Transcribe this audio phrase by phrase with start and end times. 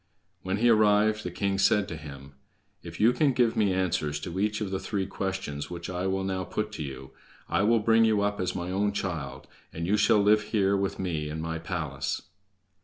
[0.41, 2.33] When he arrived the king said to him:
[2.81, 6.23] "If you can give me answers to each of the three questions which I will
[6.23, 7.11] now put to you,
[7.47, 10.97] I will bring you up as my own child, and you shall live here with
[10.97, 12.19] me in my palace."